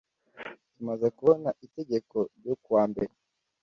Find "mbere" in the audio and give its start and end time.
2.91-3.13